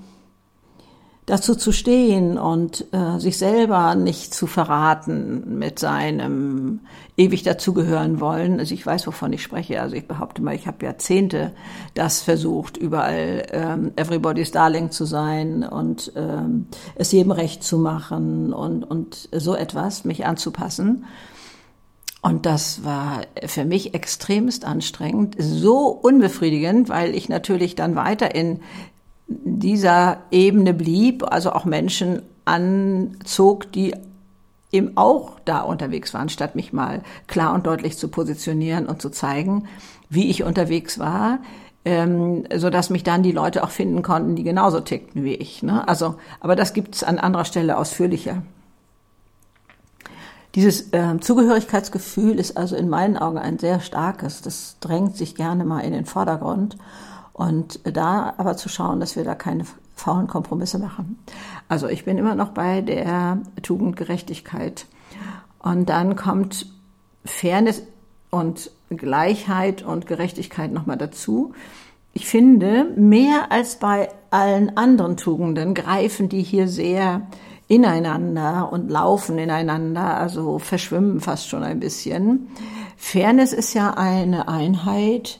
dazu 1.27 1.55
zu 1.55 1.73
stehen 1.73 2.37
und 2.37 2.85
äh, 2.93 3.19
sich 3.19 3.37
selber 3.37 3.95
nicht 3.95 4.33
zu 4.33 4.47
verraten 4.47 5.59
mit 5.59 5.77
seinem 5.77 6.79
ewig 7.17 7.43
dazugehören 7.43 8.21
wollen. 8.21 8.59
Also 8.59 8.73
ich 8.73 8.85
weiß, 8.85 9.05
wovon 9.07 9.33
ich 9.33 9.43
spreche. 9.43 9.81
Also 9.81 9.97
ich 9.97 10.07
behaupte 10.07 10.41
mal, 10.41 10.55
ich 10.55 10.67
habe 10.67 10.85
Jahrzehnte 10.85 11.51
das 11.93 12.21
versucht, 12.21 12.77
überall 12.77 13.45
ähm, 13.51 13.91
Everybody's 13.97 14.51
Darling 14.51 14.89
zu 14.89 15.03
sein 15.03 15.63
und 15.63 16.13
ähm, 16.15 16.67
es 16.95 17.11
jedem 17.11 17.31
recht 17.31 17.61
zu 17.61 17.77
machen 17.77 18.53
und, 18.53 18.85
und 18.85 19.27
so 19.33 19.53
etwas, 19.53 20.05
mich 20.05 20.25
anzupassen. 20.25 21.03
Und 22.21 22.45
das 22.45 22.85
war 22.85 23.23
für 23.45 23.65
mich 23.65 23.93
extremst 23.93 24.63
anstrengend, 24.63 25.35
so 25.37 25.87
unbefriedigend, 25.87 26.87
weil 26.87 27.13
ich 27.15 27.27
natürlich 27.27 27.75
dann 27.75 27.95
weiter 27.95 28.33
in 28.33 28.61
dieser 29.27 30.17
Ebene 30.31 30.73
blieb, 30.73 31.23
also 31.31 31.51
auch 31.51 31.65
Menschen 31.65 32.21
anzog, 32.45 33.71
die 33.71 33.93
eben 34.71 34.95
auch 34.95 35.39
da 35.45 35.61
unterwegs 35.61 36.13
waren, 36.13 36.29
statt 36.29 36.55
mich 36.55 36.73
mal 36.73 37.01
klar 37.27 37.53
und 37.53 37.65
deutlich 37.65 37.97
zu 37.97 38.09
positionieren 38.09 38.85
und 38.85 39.01
zu 39.01 39.09
zeigen, 39.09 39.67
wie 40.09 40.29
ich 40.29 40.43
unterwegs 40.43 40.99
war, 40.99 41.39
ähm, 41.85 42.45
so 42.55 42.69
dass 42.69 42.89
mich 42.89 43.03
dann 43.03 43.23
die 43.23 43.31
Leute 43.31 43.63
auch 43.63 43.69
finden 43.69 44.01
konnten, 44.01 44.35
die 44.35 44.43
genauso 44.43 44.79
tickten 44.79 45.23
wie 45.23 45.35
ich. 45.35 45.63
Ne? 45.63 45.87
Also, 45.87 46.15
aber 46.39 46.55
das 46.55 46.73
gibt's 46.73 47.03
an 47.03 47.17
anderer 47.17 47.45
Stelle 47.45 47.77
ausführlicher. 47.77 48.43
Dieses 50.55 50.91
äh, 50.91 51.19
Zugehörigkeitsgefühl 51.19 52.39
ist 52.39 52.57
also 52.57 52.75
in 52.75 52.89
meinen 52.89 53.17
Augen 53.17 53.37
ein 53.37 53.59
sehr 53.59 53.79
starkes. 53.79 54.41
Das 54.41 54.77
drängt 54.79 55.15
sich 55.15 55.35
gerne 55.35 55.65
mal 55.65 55.81
in 55.81 55.93
den 55.93 56.05
Vordergrund. 56.05 56.77
Und 57.37 57.79
da 57.83 58.33
aber 58.37 58.57
zu 58.57 58.67
schauen, 58.67 58.99
dass 58.99 59.15
wir 59.15 59.23
da 59.23 59.35
keine 59.35 59.63
faulen 59.95 60.27
Kompromisse 60.27 60.79
machen. 60.79 61.19
Also 61.69 61.87
ich 61.87 62.03
bin 62.03 62.17
immer 62.17 62.33
noch 62.33 62.49
bei 62.49 62.81
der 62.81 63.39
Tugendgerechtigkeit. 63.61 64.87
Und 65.59 65.87
dann 65.87 66.15
kommt 66.15 66.65
Fairness 67.25 67.83
und 68.31 68.71
Gleichheit 68.89 69.83
und 69.83 70.07
Gerechtigkeit 70.07 70.71
nochmal 70.71 70.97
dazu. 70.97 71.53
Ich 72.13 72.25
finde, 72.25 72.85
mehr 72.95 73.51
als 73.51 73.77
bei 73.77 74.09
allen 74.31 74.75
anderen 74.75 75.15
Tugenden 75.15 75.75
greifen 75.75 76.29
die 76.29 76.41
hier 76.41 76.67
sehr 76.67 77.27
ineinander 77.67 78.71
und 78.71 78.89
laufen 78.89 79.37
ineinander, 79.37 80.17
also 80.17 80.57
verschwimmen 80.57 81.21
fast 81.21 81.49
schon 81.49 81.63
ein 81.63 81.79
bisschen. 81.79 82.47
Fairness 82.95 83.53
ist 83.53 83.75
ja 83.75 83.91
eine 83.91 84.47
Einheit, 84.47 85.39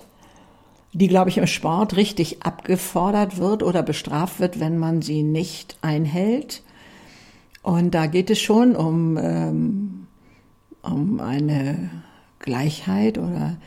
die, 0.94 1.08
glaube 1.08 1.30
ich, 1.30 1.38
im 1.38 1.48
Sport 1.48 1.96
richtig 1.96 2.44
abgefordert 2.44 3.38
wird 3.38 3.64
oder 3.64 3.84
bestraft 3.84 4.40
wird, 4.40 4.60
wenn 4.60 4.78
man 4.78 5.02
sie 5.02 5.24
nicht 5.24 5.78
einhält. 5.82 6.64
Und 7.62 7.94
da 7.94 8.08
geht 8.08 8.30
es 8.30 8.40
schon 8.40 8.76
um, 8.76 9.18
ähm, 9.18 10.08
um 10.82 11.20
eine 11.20 11.90
Gleichheit 12.40 13.18
oder 13.18 13.58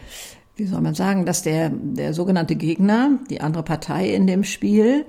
wie 0.56 0.66
soll 0.66 0.80
man 0.80 0.94
sagen, 0.94 1.24
dass 1.24 1.42
der, 1.42 1.70
der 1.70 2.12
sogenannte 2.14 2.56
Gegner, 2.56 3.18
die 3.30 3.40
andere 3.40 3.62
Partei 3.62 4.10
in 4.10 4.26
dem 4.26 4.44
Spiel, 4.44 5.06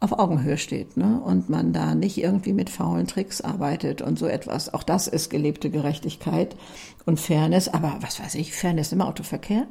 auf 0.00 0.12
Augenhöhe 0.12 0.58
steht 0.58 0.96
ne? 0.96 1.20
und 1.24 1.48
man 1.48 1.72
da 1.72 1.94
nicht 1.94 2.18
irgendwie 2.18 2.52
mit 2.52 2.70
faulen 2.70 3.06
Tricks 3.06 3.40
arbeitet 3.40 4.00
und 4.00 4.18
so 4.18 4.26
etwas. 4.26 4.72
Auch 4.72 4.82
das 4.82 5.08
ist 5.08 5.28
gelebte 5.28 5.70
Gerechtigkeit 5.70 6.56
und 7.04 7.18
Fairness. 7.18 7.68
Aber 7.68 7.96
was 8.00 8.20
weiß 8.20 8.36
ich, 8.36 8.52
Fairness 8.52 8.92
im 8.92 9.00
Autoverkehr? 9.00 9.66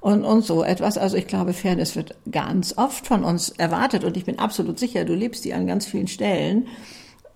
Und, 0.00 0.24
und 0.24 0.44
so 0.44 0.64
etwas. 0.64 0.98
Also 0.98 1.16
ich 1.16 1.26
glaube, 1.26 1.52
Fairness 1.52 1.96
wird 1.96 2.16
ganz 2.30 2.76
oft 2.76 3.06
von 3.06 3.24
uns 3.24 3.50
erwartet 3.50 4.04
und 4.04 4.16
ich 4.16 4.24
bin 4.24 4.38
absolut 4.38 4.78
sicher, 4.78 5.04
du 5.04 5.14
lebst 5.14 5.44
die 5.44 5.54
an 5.54 5.66
ganz 5.66 5.86
vielen 5.86 6.08
Stellen 6.08 6.68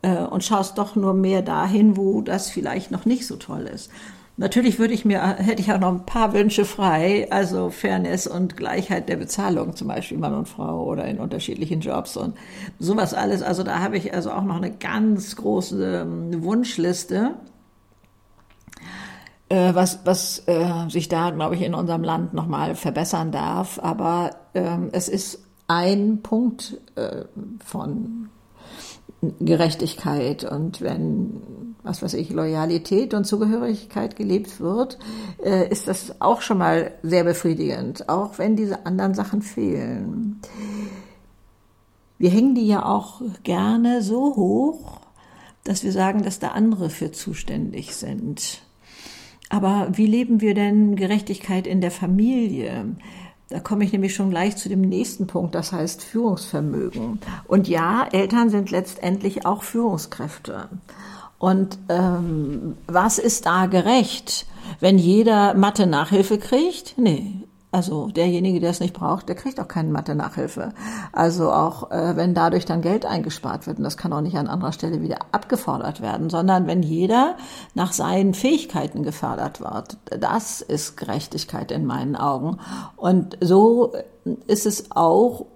äh, 0.03 0.17
und 0.17 0.45
schaust 0.45 0.79
doch 0.79 0.97
nur 0.97 1.15
mehr 1.15 1.43
dahin, 1.43 1.97
wo 1.97 2.21
das 2.21 2.51
vielleicht 2.51 2.91
noch 2.91 3.05
nicht 3.05 3.27
so 3.27 3.37
toll 3.37 3.63
ist. 3.63 3.91
Natürlich 4.37 4.81
würde 4.81 4.95
ich 4.95 5.05
mir, 5.05 5.37
hätte 5.37 5.63
ich 5.63 5.73
auch 5.73 5.79
noch 5.79 5.93
ein 5.93 6.07
paar 6.07 6.33
Wünsche 6.33 6.65
frei, 6.65 7.29
also 7.31 7.71
Fairness 7.71 8.27
und 8.27 8.57
Gleichheit 8.57 9.09
der 9.09 9.17
Bezahlung, 9.17 9.77
zum 9.77 9.87
Beispiel 9.87 10.19
Mann 10.19 10.35
und 10.35 10.49
Frau 10.49 10.85
oder 10.85 11.05
in 11.05 11.21
unterschiedlichen 11.21 11.81
Jobs 11.81 12.17
und 12.17 12.35
sowas 12.81 13.15
alles. 13.15 13.43
Also 13.43 13.63
da 13.63 13.79
habe 13.79 13.97
ich 13.97 14.13
also 14.13 14.33
auch 14.33 14.43
noch 14.43 14.57
eine 14.57 14.73
ganz 14.73 15.37
große 15.37 16.01
ähm, 16.03 16.43
Wunschliste 16.43 17.37
äh, 19.55 19.75
was, 19.75 20.01
was 20.05 20.43
äh, 20.47 20.89
sich 20.89 21.09
da, 21.09 21.31
glaube 21.31 21.55
ich, 21.55 21.63
in 21.63 21.75
unserem 21.75 22.03
Land 22.03 22.35
nochmal 22.35 22.75
verbessern 22.75 23.31
darf. 23.31 23.79
Aber 23.81 24.31
ähm, 24.55 24.89
es 24.91 25.09
ist 25.09 25.45
ein 25.69 26.23
Punkt 26.23 26.81
äh, 26.97 27.25
von 27.65 28.31
Gerechtigkeit 29.39 30.45
und 30.45 30.81
wenn, 30.81 31.77
was 31.85 32.03
weiß 32.03 32.15
ich, 32.15 32.31
Loyalität 32.31 33.15
und 33.15 33.25
Zugehörigkeit 33.25 34.17
gelebt 34.17 34.61
wird, 34.61 34.99
äh, 35.43 35.69
ist 35.69 35.87
das 35.87 36.21
auch 36.21 36.43
schon 36.43 36.59
mal 36.59 36.93
sehr 37.03 37.23
befriedigend, 37.23 38.09
auch 38.09 38.39
wenn 38.39 38.57
diese 38.57 38.87
anderen 38.87 39.15
Sachen 39.15 39.41
fehlen. 39.41 40.41
Wir 42.19 42.31
hängen 42.31 42.57
die 42.57 42.67
ja 42.67 42.85
auch 42.85 43.23
gerne 43.45 44.03
so 44.03 44.35
hoch, 44.35 45.01
dass 45.63 45.85
wir 45.85 45.93
sagen, 45.93 46.25
dass 46.25 46.41
da 46.41 46.49
andere 46.49 46.91
für 46.91 47.13
zuständig 47.13 47.95
sind. 47.95 48.64
Aber 49.51 49.89
wie 49.93 50.07
leben 50.07 50.41
wir 50.41 50.55
denn 50.55 50.97
Gerechtigkeit 50.97 51.67
in 51.67 51.81
der 51.81 51.91
Familie? 51.91 52.97
Da 53.49 53.61
komme 53.61 53.85
ich 53.85 53.93
nämlich 53.93 54.15
schon 54.15 54.31
gleich 54.31 54.57
zu 54.57 54.69
dem 54.69 54.81
nächsten 54.81 55.27
Punkt, 55.27 55.55
das 55.55 55.73
heißt 55.73 56.03
Führungsvermögen. 56.03 57.21
Und 57.47 57.69
ja, 57.69 58.09
Eltern 58.11 58.49
sind 58.49 58.71
letztendlich 58.71 59.47
auch 59.47 59.63
Führungskräfte. 59.63 60.69
Und 61.39 61.79
ähm, 61.91 62.77
was 62.87 63.19
ist 63.19 63.47
da 63.47 63.67
gerecht? 63.67 64.47
Wenn 64.81 64.99
jeder 64.99 65.55
Mathe 65.55 65.87
Nachhilfe 65.87 66.39
kriegt? 66.39 66.97
Nee, 66.97 67.35
also 67.75 68.07
derjenige, 68.07 68.61
der 68.61 68.71
es 68.71 68.79
nicht 68.79 68.95
braucht, 68.95 69.29
der 69.29 69.35
kriegt 69.35 69.59
auch 69.59 69.67
keine 69.67 69.91
Mathe-Nachhilfe. 69.91 70.73
Also 71.11 71.51
auch 71.51 71.91
äh, 71.91 72.15
wenn 72.15 72.33
dadurch 72.33 72.67
dann 72.67 72.83
Geld 72.83 73.05
eingespart 73.05 73.67
wird, 73.67 73.79
und 73.79 73.83
das 73.83 73.97
kann 73.97 74.13
auch 74.13 74.21
nicht 74.21 74.37
an 74.37 74.47
anderer 74.47 74.71
Stelle 74.71 75.03
wieder 75.03 75.19
abgefordert 75.33 76.01
werden, 76.01 76.31
sondern 76.31 76.69
wenn 76.69 76.85
jeder 76.85 77.35
nach 77.75 77.93
seinen 77.93 78.33
Fähigkeiten 78.33 79.03
gefördert 79.03 79.61
wird. 79.61 79.97
Das 80.21 80.61
ist 80.61 80.97
Gerechtigkeit 80.97 81.73
in 81.73 81.85
meinen 81.85 82.15
Augen. 82.15 82.61
Und 82.95 83.39
so 83.41 83.95
ist 84.47 84.67
es 84.67 84.93
auch 84.93 85.47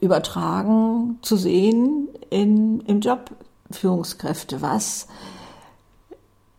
übertragen 0.00 1.18
zu 1.22 1.36
sehen 1.36 2.08
in, 2.30 2.82
im 2.82 3.00
Job 3.00 3.32
Führungskräfte. 3.72 4.62
Was 4.62 5.08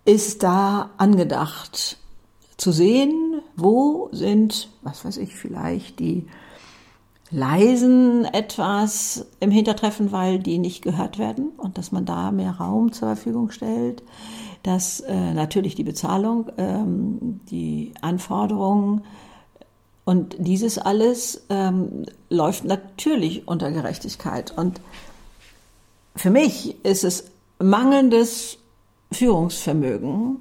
ist 0.03 0.43
da 0.43 0.89
angedacht? 0.97 1.99
Zu 2.57 2.73
sehen, 2.73 3.26
wo 3.57 4.09
sind, 4.11 4.69
was 4.83 5.03
weiß 5.03 5.17
ich, 5.17 5.35
vielleicht 5.35 5.99
die 5.99 6.27
leisen 7.29 8.23
etwas 8.23 9.25
im 9.41 9.51
Hintertreffen, 9.51 10.13
weil 10.13 10.39
die 10.39 10.59
nicht 10.59 10.81
gehört 10.81 11.17
werden 11.17 11.49
und 11.57 11.77
dass 11.77 11.91
man 11.91 12.05
da 12.05 12.31
mehr 12.31 12.51
Raum 12.51 12.93
zur 12.93 13.09
Verfügung 13.09 13.51
stellt, 13.51 14.01
dass 14.63 15.01
äh, 15.01 15.33
natürlich 15.33 15.75
die 15.75 15.83
Bezahlung, 15.83 16.49
ähm, 16.57 17.41
die 17.49 17.93
Anforderungen 18.01 19.01
und 20.05 20.37
dieses 20.39 20.77
alles 20.77 21.45
ähm, 21.49 22.05
läuft 22.29 22.63
natürlich 22.63 23.45
unter 23.45 23.71
Gerechtigkeit. 23.71 24.57
Und 24.57 24.79
für 26.15 26.29
mich 26.29 26.77
ist 26.85 27.03
es 27.03 27.25
mangelndes 27.59 28.57
Führungsvermögen, 29.11 30.37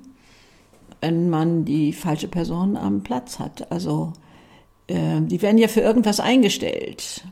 wenn 1.07 1.31
man 1.31 1.65
die 1.65 1.93
falsche 1.93 2.27
Person 2.27 2.77
am 2.77 3.05
Platz 3.05 3.39
hat. 3.39 3.71
Also 3.71 4.13
äh, 4.89 5.21
die 5.21 5.41
werden 5.41 5.57
ja 5.57 5.69
für 5.69 5.81
irgendwas 5.81 6.19
eingestellt. 6.19 7.25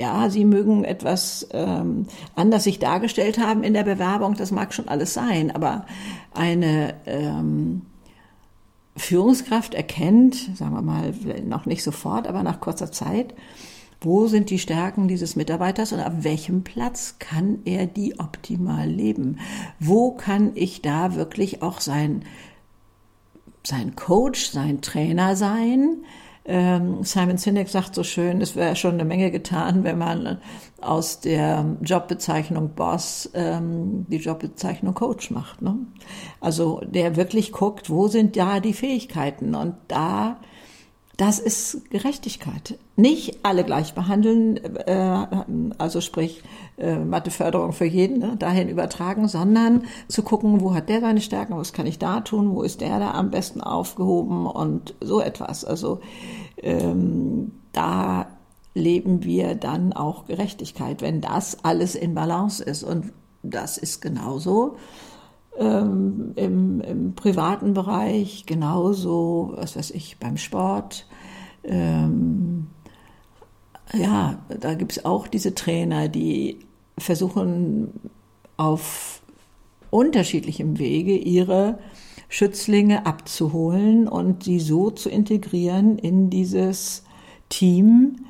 Ja, 0.00 0.30
sie 0.30 0.46
mögen 0.46 0.84
etwas 0.84 1.46
ähm, 1.52 2.06
anders 2.34 2.64
sich 2.64 2.78
dargestellt 2.78 3.38
haben 3.38 3.64
in 3.64 3.74
der 3.74 3.82
Bewerbung, 3.82 4.34
das 4.34 4.50
mag 4.50 4.72
schon 4.72 4.88
alles 4.88 5.12
sein, 5.12 5.50
aber 5.50 5.84
eine 6.32 6.94
ähm, 7.04 7.82
Führungskraft 8.96 9.74
erkennt, 9.74 10.36
sagen 10.56 10.72
wir 10.72 10.82
mal, 10.82 11.12
noch 11.44 11.66
nicht 11.66 11.82
sofort, 11.82 12.28
aber 12.28 12.42
nach 12.44 12.60
kurzer 12.60 12.92
Zeit, 12.92 13.34
wo 14.00 14.28
sind 14.28 14.50
die 14.50 14.60
Stärken 14.60 15.08
dieses 15.08 15.34
Mitarbeiters 15.34 15.92
und 15.92 15.98
ab 15.98 16.14
welchem 16.20 16.62
Platz 16.62 17.16
kann 17.18 17.58
er 17.64 17.86
die 17.86 18.20
optimal 18.20 18.88
leben? 18.88 19.40
Wo 19.80 20.12
kann 20.12 20.52
ich 20.54 20.80
da 20.80 21.16
wirklich 21.16 21.60
auch 21.60 21.80
sein, 21.80 22.22
sein 23.68 23.94
Coach, 23.96 24.50
sein 24.50 24.80
Trainer 24.80 25.36
sein? 25.36 26.04
Ähm, 26.44 27.04
Simon 27.04 27.36
Sinek 27.36 27.68
sagt 27.68 27.94
so 27.94 28.02
schön, 28.02 28.40
es 28.40 28.56
wäre 28.56 28.74
schon 28.74 28.94
eine 28.94 29.04
Menge 29.04 29.30
getan, 29.30 29.84
wenn 29.84 29.98
man 29.98 30.38
aus 30.80 31.20
der 31.20 31.76
Jobbezeichnung 31.82 32.70
Boss 32.70 33.30
ähm, 33.34 34.06
die 34.08 34.16
Jobbezeichnung 34.16 34.94
Coach 34.94 35.30
macht. 35.30 35.60
Ne? 35.60 35.76
Also 36.40 36.80
der 36.86 37.16
wirklich 37.16 37.52
guckt, 37.52 37.90
wo 37.90 38.08
sind 38.08 38.36
da 38.36 38.60
die 38.60 38.72
Fähigkeiten 38.72 39.54
und 39.54 39.74
da 39.88 40.40
das 41.18 41.40
ist 41.40 41.90
Gerechtigkeit. 41.90 42.78
Nicht 42.94 43.44
alle 43.44 43.64
gleich 43.64 43.92
behandeln, 43.92 44.56
äh, 44.86 45.26
also 45.76 46.00
sprich 46.00 46.44
äh, 46.78 46.96
Matheförderung 46.96 47.72
für 47.72 47.86
jeden, 47.86 48.20
ne, 48.20 48.36
dahin 48.38 48.68
übertragen, 48.68 49.26
sondern 49.26 49.82
zu 50.06 50.22
gucken, 50.22 50.60
wo 50.60 50.74
hat 50.74 50.88
der 50.88 51.00
seine 51.00 51.20
Stärken, 51.20 51.56
was 51.56 51.72
kann 51.72 51.88
ich 51.88 51.98
da 51.98 52.20
tun, 52.20 52.54
wo 52.54 52.62
ist 52.62 52.80
der 52.80 53.00
da 53.00 53.10
am 53.14 53.32
besten 53.32 53.60
aufgehoben 53.60 54.46
und 54.46 54.94
so 55.00 55.20
etwas. 55.20 55.64
Also 55.64 56.00
ähm, 56.62 57.50
da 57.72 58.28
leben 58.74 59.24
wir 59.24 59.56
dann 59.56 59.92
auch 59.92 60.26
Gerechtigkeit, 60.26 61.02
wenn 61.02 61.20
das 61.20 61.64
alles 61.64 61.96
in 61.96 62.14
Balance 62.14 62.62
ist. 62.62 62.84
Und 62.84 63.12
das 63.42 63.76
ist 63.76 64.00
genauso 64.00 64.76
ähm, 65.58 66.32
im, 66.36 66.80
im, 66.80 67.14
privaten 67.14 67.74
Bereich, 67.74 68.44
genauso, 68.46 69.52
was 69.56 69.76
weiß 69.76 69.90
ich, 69.90 70.18
beim 70.18 70.36
Sport. 70.36 71.06
Ähm, 71.64 72.68
ja, 73.92 74.38
da 74.60 74.74
gibt 74.74 74.92
es 74.92 75.04
auch 75.04 75.26
diese 75.26 75.54
Trainer, 75.54 76.08
die 76.08 76.60
versuchen 76.96 77.92
auf 78.56 79.22
unterschiedlichem 79.90 80.78
Wege 80.78 81.16
ihre 81.16 81.78
Schützlinge 82.28 83.06
abzuholen 83.06 84.06
und 84.06 84.44
sie 84.44 84.60
so 84.60 84.90
zu 84.90 85.08
integrieren 85.08 85.98
in 85.98 86.30
dieses 86.30 87.04
Team, 87.48 88.26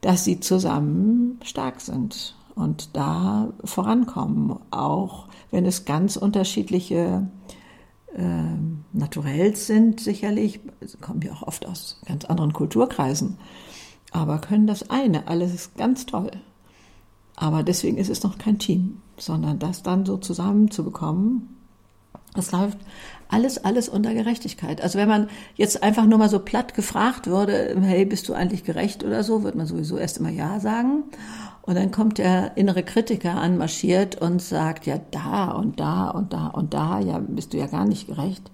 dass 0.00 0.24
sie 0.24 0.38
zusammen 0.38 1.40
stark 1.42 1.80
sind 1.80 2.37
und 2.58 2.96
da 2.96 3.52
vorankommen, 3.64 4.58
auch 4.70 5.28
wenn 5.50 5.64
es 5.64 5.84
ganz 5.84 6.16
unterschiedliche 6.16 7.28
äh, 8.14 8.22
Naturells 8.92 9.66
sind, 9.66 10.00
sicherlich, 10.00 10.60
kommen 11.00 11.22
ja 11.22 11.32
auch 11.32 11.42
oft 11.42 11.66
aus 11.66 12.00
ganz 12.06 12.24
anderen 12.24 12.52
Kulturkreisen, 12.52 13.38
aber 14.10 14.38
können 14.38 14.66
das 14.66 14.90
eine, 14.90 15.28
alles 15.28 15.54
ist 15.54 15.76
ganz 15.76 16.06
toll. 16.06 16.30
Aber 17.36 17.62
deswegen 17.62 17.98
ist 17.98 18.10
es 18.10 18.24
noch 18.24 18.38
kein 18.38 18.58
Team, 18.58 19.00
sondern 19.16 19.60
das 19.60 19.84
dann 19.84 20.04
so 20.04 20.16
zusammenzubekommen, 20.16 21.58
das 22.34 22.52
läuft 22.52 22.78
alles, 23.28 23.64
alles 23.64 23.88
unter 23.88 24.14
Gerechtigkeit. 24.14 24.80
Also 24.80 24.98
wenn 24.98 25.08
man 25.08 25.28
jetzt 25.54 25.82
einfach 25.82 26.06
nur 26.06 26.18
mal 26.18 26.28
so 26.28 26.38
platt 26.38 26.74
gefragt 26.74 27.26
würde, 27.26 27.76
hey, 27.80 28.04
bist 28.04 28.28
du 28.28 28.34
eigentlich 28.34 28.64
gerecht 28.64 29.04
oder 29.04 29.22
so, 29.22 29.42
wird 29.42 29.54
man 29.54 29.66
sowieso 29.66 29.98
erst 29.98 30.18
immer 30.18 30.30
Ja 30.30 30.60
sagen. 30.60 31.04
Und 31.68 31.74
dann 31.74 31.90
kommt 31.90 32.16
der 32.16 32.56
innere 32.56 32.82
Kritiker 32.82 33.34
anmarschiert 33.34 34.18
und 34.22 34.40
sagt, 34.40 34.86
ja, 34.86 34.98
da 35.10 35.50
und 35.50 35.78
da 35.78 36.08
und 36.08 36.32
da 36.32 36.46
und 36.46 36.72
da, 36.72 36.98
ja, 36.98 37.18
bist 37.18 37.52
du 37.52 37.58
ja 37.58 37.66
gar 37.66 37.84
nicht 37.84 38.06
gerecht. 38.06 38.50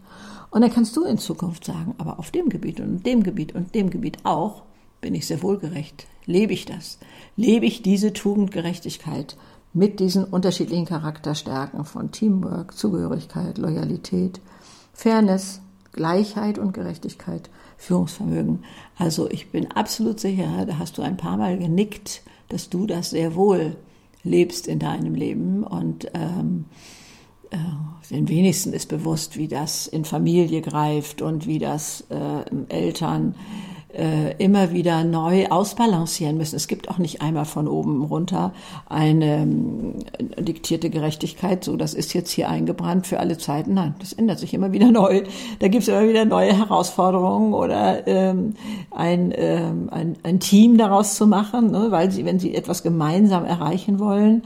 Und 0.51 0.63
dann 0.63 0.73
kannst 0.73 0.97
du 0.97 1.05
in 1.05 1.19
Zukunft 1.19 1.65
sagen, 1.65 1.95
aber 1.99 2.19
auf 2.19 2.33
dem 2.33 2.49
Gebiet 2.49 2.81
und 2.81 3.07
dem 3.07 3.23
Gebiet 3.23 3.55
und 3.55 3.73
dem 3.73 3.91
Gebiet 3.91 4.19
auch 4.25 4.65
bin 5.01 5.15
ich 5.15 5.29
sehr 5.29 5.45
wohl 5.45 5.59
gerecht. 5.59 6.09
Lebe 6.27 6.55
ich 6.55 6.67
das? 6.67 6.99
Lebe 7.37 7.67
ich 7.67 7.83
diese 7.83 8.13
Tugendgerechtigkeit 8.13 9.37
mit 9.73 10.01
diesen 10.01 10.25
unterschiedlichen 10.25 10.87
Charakterstärken 10.87 11.85
von 11.85 12.11
Teamwork, 12.11 12.77
Zugehörigkeit, 12.77 13.59
Loyalität, 13.59 14.41
Fairness, 14.93 15.61
Gleichheit 15.93 16.59
und 16.59 16.73
Gerechtigkeit, 16.73 17.49
Führungsvermögen. 17.77 18.65
Also 18.99 19.31
ich 19.31 19.53
bin 19.53 19.71
absolut 19.71 20.19
sicher, 20.19 20.67
da 20.67 20.81
hast 20.81 20.99
du 20.99 21.03
ein 21.03 21.17
paar 21.17 21.37
Mal 21.37 21.57
genickt, 21.59 22.25
dass 22.49 22.71
du 22.71 22.87
das 22.87 23.11
sehr 23.11 23.35
wohl 23.35 23.77
lebst 24.23 24.67
in 24.67 24.79
deinem 24.79 25.15
Leben. 25.15 25.65
Und 25.65 26.11
ähm, 26.15 26.65
äh, 27.51 27.57
den 28.11 28.29
wenigsten 28.29 28.73
ist 28.73 28.89
bewusst, 28.89 29.37
wie 29.37 29.49
das 29.49 29.87
in 29.87 30.05
Familie 30.05 30.61
greift 30.63 31.23
und 31.23 31.47
wie 31.47 31.59
das 31.59 32.05
äh, 32.11 32.45
Eltern 32.69 33.35
äh, 33.35 33.74
immer 34.39 34.73
wieder 34.73 35.05
neu 35.05 35.47
ausbalancieren 35.49 36.37
müssen. 36.37 36.57
Es 36.57 36.69
gibt 36.69 36.89
auch 36.89 36.99
nicht 36.99 37.23
einmal 37.23 37.45
von 37.45 37.69
oben 37.69 38.05
runter 38.05 38.53
eine 38.89 39.47
äh, 40.19 40.43
diktierte 40.43 40.91
Gerechtigkeit, 40.91 41.65
so 41.65 41.77
das 41.77 41.95
ist 41.95 42.13
jetzt 42.15 42.31
hier 42.31 42.49
eingebrannt 42.49 43.07
für 43.07 43.21
alle 43.21 43.39
Zeiten. 43.39 43.75
Nein, 43.75 43.95
das 43.99 44.13
ändert 44.13 44.39
sich 44.39 44.55
immer 44.55 44.73
wieder 44.73 44.91
neu. 44.91 45.23
Da 45.59 45.69
gibt 45.69 45.83
es 45.83 45.89
immer 45.89 46.09
wieder 46.09 46.25
neue 46.25 46.57
Herausforderungen 46.57 47.55
oder 47.55 48.07
ähm, 48.07 48.55
ein, 48.91 49.33
ähm, 49.37 49.89
ein, 49.91 50.17
ein 50.23 50.41
Team 50.41 50.79
daraus 50.79 51.15
zu 51.15 51.27
machen, 51.27 51.71
ne, 51.71 51.87
weil 51.91 52.11
sie, 52.11 52.25
wenn 52.25 52.39
sie 52.39 52.55
etwas 52.55 52.83
gemeinsam 52.83 53.45
erreichen 53.45 53.99
wollen, 53.99 54.43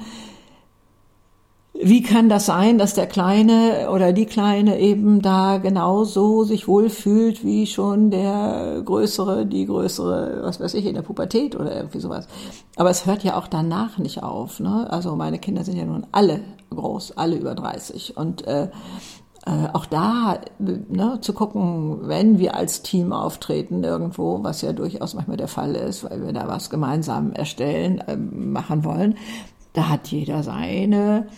wie 1.80 2.02
kann 2.02 2.28
das 2.28 2.46
sein, 2.46 2.76
dass 2.76 2.94
der 2.94 3.06
Kleine 3.06 3.90
oder 3.92 4.12
die 4.12 4.26
Kleine 4.26 4.80
eben 4.80 5.22
da 5.22 5.58
genauso 5.58 6.42
sich 6.42 6.66
wohlfühlt 6.66 7.44
wie 7.44 7.66
schon 7.66 8.10
der 8.10 8.82
Größere, 8.84 9.46
die 9.46 9.66
Größere, 9.66 10.40
was 10.42 10.60
weiß 10.60 10.74
ich, 10.74 10.86
in 10.86 10.94
der 10.94 11.02
Pubertät 11.02 11.54
oder 11.54 11.74
irgendwie 11.76 12.00
sowas. 12.00 12.26
Aber 12.76 12.90
es 12.90 13.06
hört 13.06 13.22
ja 13.22 13.36
auch 13.36 13.46
danach 13.46 13.98
nicht 13.98 14.22
auf. 14.24 14.58
Ne? 14.58 14.90
Also 14.90 15.14
meine 15.14 15.38
Kinder 15.38 15.62
sind 15.62 15.76
ja 15.76 15.84
nun 15.84 16.06
alle 16.10 16.40
groß, 16.70 17.16
alle 17.16 17.36
über 17.36 17.54
30. 17.54 18.16
Und 18.16 18.44
äh, 18.46 18.70
äh, 19.46 19.68
auch 19.72 19.86
da 19.86 20.40
ne, 20.58 21.18
zu 21.20 21.32
gucken, 21.32 22.08
wenn 22.08 22.40
wir 22.40 22.56
als 22.56 22.82
Team 22.82 23.12
auftreten 23.12 23.84
irgendwo, 23.84 24.42
was 24.42 24.62
ja 24.62 24.72
durchaus 24.72 25.14
manchmal 25.14 25.36
der 25.36 25.48
Fall 25.48 25.76
ist, 25.76 26.02
weil 26.02 26.24
wir 26.26 26.32
da 26.32 26.48
was 26.48 26.70
gemeinsam 26.70 27.32
erstellen, 27.32 27.98
äh, 27.98 28.16
machen 28.16 28.84
wollen, 28.84 29.16
da 29.74 29.88
hat 29.88 30.08
jeder 30.08 30.42
seine 30.42 31.28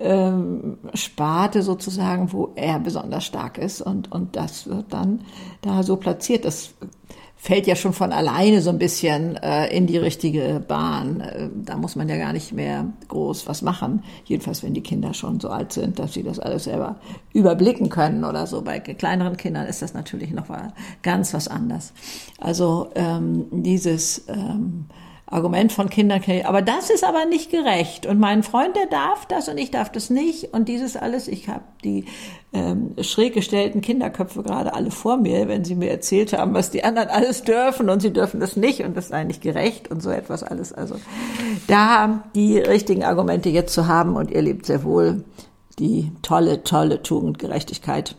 ähm, 0.00 0.78
Sparte 0.94 1.62
sozusagen, 1.62 2.32
wo 2.32 2.52
er 2.54 2.78
besonders 2.78 3.24
stark 3.24 3.58
ist 3.58 3.80
und, 3.80 4.10
und 4.12 4.36
das 4.36 4.66
wird 4.66 4.92
dann 4.92 5.22
da 5.60 5.82
so 5.82 5.96
platziert. 5.96 6.44
Das 6.44 6.74
fällt 7.40 7.68
ja 7.68 7.76
schon 7.76 7.92
von 7.92 8.12
alleine 8.12 8.60
so 8.60 8.70
ein 8.70 8.78
bisschen 8.78 9.36
äh, 9.36 9.68
in 9.74 9.86
die 9.86 9.96
richtige 9.96 10.62
Bahn. 10.66 11.20
Äh, 11.20 11.48
da 11.54 11.76
muss 11.76 11.94
man 11.94 12.08
ja 12.08 12.16
gar 12.18 12.32
nicht 12.32 12.52
mehr 12.52 12.86
groß 13.06 13.46
was 13.46 13.62
machen. 13.62 14.02
Jedenfalls, 14.24 14.64
wenn 14.64 14.74
die 14.74 14.82
Kinder 14.82 15.14
schon 15.14 15.38
so 15.38 15.48
alt 15.48 15.72
sind, 15.72 16.00
dass 16.00 16.14
sie 16.14 16.24
das 16.24 16.40
alles 16.40 16.64
selber 16.64 16.96
überblicken 17.32 17.90
können 17.90 18.24
oder 18.24 18.48
so. 18.48 18.62
Bei 18.62 18.80
kleineren 18.80 19.36
Kindern 19.36 19.66
ist 19.66 19.82
das 19.82 19.94
natürlich 19.94 20.32
noch 20.32 20.48
mal 20.48 20.72
ganz 21.02 21.32
was 21.32 21.46
anders. 21.46 21.92
Also 22.40 22.90
ähm, 22.96 23.46
dieses 23.52 24.24
ähm, 24.28 24.86
Argument 25.30 25.72
von 25.72 25.90
Kindern, 25.90 26.22
aber 26.44 26.62
das 26.62 26.88
ist 26.88 27.04
aber 27.04 27.26
nicht 27.26 27.50
gerecht. 27.50 28.06
Und 28.06 28.18
mein 28.18 28.42
Freund, 28.42 28.74
der 28.74 28.86
darf 28.86 29.26
das 29.26 29.48
und 29.48 29.58
ich 29.58 29.70
darf 29.70 29.92
das 29.92 30.08
nicht. 30.08 30.54
Und 30.54 30.68
dieses 30.68 30.96
alles, 30.96 31.28
ich 31.28 31.48
habe 31.48 31.64
die 31.84 32.06
ähm, 32.54 32.94
schräg 33.02 33.34
gestellten 33.34 33.82
Kinderköpfe 33.82 34.42
gerade 34.42 34.72
alle 34.72 34.90
vor 34.90 35.18
mir, 35.18 35.46
wenn 35.46 35.64
sie 35.64 35.74
mir 35.74 35.90
erzählt 35.90 36.32
haben, 36.32 36.54
was 36.54 36.70
die 36.70 36.82
anderen 36.82 37.10
alles 37.10 37.42
dürfen 37.42 37.90
und 37.90 38.00
sie 38.00 38.12
dürfen 38.12 38.40
das 38.40 38.56
nicht. 38.56 38.80
Und 38.84 38.96
das 38.96 39.08
sei 39.08 39.24
nicht 39.24 39.42
gerecht 39.42 39.90
und 39.90 40.02
so 40.02 40.08
etwas 40.10 40.42
alles. 40.42 40.72
Also 40.72 40.96
da 41.66 42.24
die 42.34 42.58
richtigen 42.58 43.04
Argumente 43.04 43.50
jetzt 43.50 43.74
zu 43.74 43.86
haben. 43.86 44.16
Und 44.16 44.30
ihr 44.30 44.40
lebt 44.40 44.64
sehr 44.64 44.82
wohl 44.82 45.24
die 45.78 46.10
tolle, 46.22 46.64
tolle 46.64 47.02
Tugend 47.02 47.38
Gerechtigkeit 47.38 48.16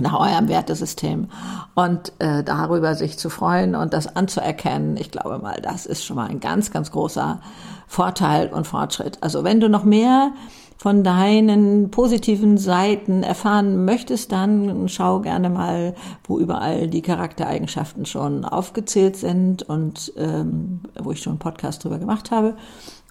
nach 0.00 0.18
eurem 0.18 0.48
Wertesystem 0.48 1.28
und 1.74 2.12
äh, 2.18 2.42
darüber 2.42 2.94
sich 2.94 3.18
zu 3.18 3.30
freuen 3.30 3.74
und 3.74 3.92
das 3.92 4.16
anzuerkennen, 4.16 4.96
ich 4.96 5.10
glaube 5.10 5.38
mal, 5.38 5.60
das 5.62 5.86
ist 5.86 6.04
schon 6.04 6.16
mal 6.16 6.28
ein 6.28 6.40
ganz, 6.40 6.70
ganz 6.70 6.90
großer 6.90 7.40
Vorteil 7.86 8.48
und 8.48 8.66
Fortschritt. 8.66 9.18
Also 9.20 9.44
wenn 9.44 9.60
du 9.60 9.68
noch 9.68 9.84
mehr 9.84 10.32
von 10.80 11.04
deinen 11.04 11.90
positiven 11.90 12.56
Seiten 12.56 13.22
erfahren 13.22 13.84
möchtest, 13.84 14.32
dann 14.32 14.88
schau 14.88 15.20
gerne 15.20 15.50
mal, 15.50 15.94
wo 16.24 16.38
überall 16.38 16.88
die 16.88 17.02
Charaktereigenschaften 17.02 18.06
schon 18.06 18.46
aufgezählt 18.46 19.16
sind 19.16 19.62
und 19.62 20.10
ähm, 20.16 20.80
wo 20.98 21.12
ich 21.12 21.20
schon 21.20 21.32
einen 21.32 21.38
Podcast 21.38 21.84
drüber 21.84 21.98
gemacht 21.98 22.30
habe. 22.30 22.56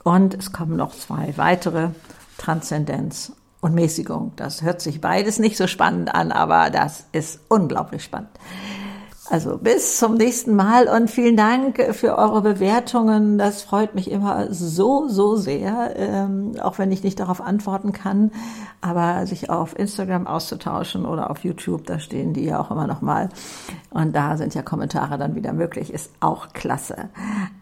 Und 0.03 0.33
es 0.33 0.51
kommen 0.51 0.77
noch 0.77 0.95
zwei 0.95 1.33
weitere 1.35 1.89
Transzendenz 2.39 3.33
und 3.61 3.73
Mäßigung. 3.73 4.33
Das 4.35 4.61
hört 4.61 4.81
sich 4.81 5.01
beides 5.01 5.39
nicht 5.39 5.57
so 5.57 5.67
spannend 5.67 6.13
an, 6.13 6.31
aber 6.31 6.69
das 6.69 7.05
ist 7.11 7.39
unglaublich 7.49 8.03
spannend. 8.03 8.31
Also 9.29 9.59
bis 9.59 9.99
zum 9.99 10.15
nächsten 10.15 10.55
Mal 10.55 10.87
und 10.87 11.11
vielen 11.11 11.37
Dank 11.37 11.93
für 11.93 12.17
eure 12.17 12.41
Bewertungen. 12.41 13.37
Das 13.37 13.61
freut 13.61 13.93
mich 13.93 14.09
immer 14.09 14.51
so, 14.51 15.07
so 15.07 15.35
sehr, 15.35 15.93
ähm, 15.97 16.53
auch 16.59 16.79
wenn 16.79 16.91
ich 16.91 17.03
nicht 17.03 17.19
darauf 17.19 17.39
antworten 17.39 17.91
kann. 17.93 18.31
Aber 18.81 19.27
sich 19.27 19.51
auf 19.51 19.77
Instagram 19.77 20.25
auszutauschen 20.25 21.05
oder 21.05 21.29
auf 21.29 21.43
YouTube, 21.43 21.85
da 21.85 21.99
stehen 21.99 22.33
die 22.33 22.45
ja 22.45 22.59
auch 22.59 22.71
immer 22.71 22.87
noch 22.87 23.01
mal. 23.01 23.29
Und 23.91 24.15
da 24.15 24.35
sind 24.35 24.55
ja 24.55 24.63
Kommentare 24.63 25.19
dann 25.19 25.35
wieder 25.35 25.53
möglich, 25.53 25.93
ist 25.93 26.11
auch 26.21 26.53
klasse. 26.53 27.09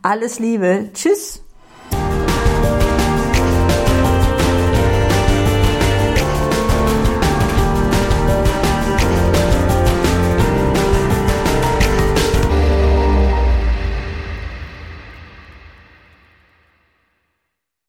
Alles 0.01 0.39
Liebe. 0.39 0.89
Tschüss. 0.93 1.43